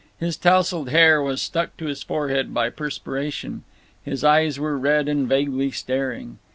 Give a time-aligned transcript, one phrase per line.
[0.17, 3.63] His tousled hair was stuck to his forehead by perspiration;
[4.03, 6.39] his eyes were red and vaguely staring.